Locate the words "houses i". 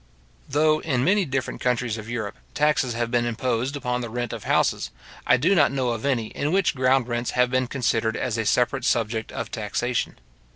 4.45-5.37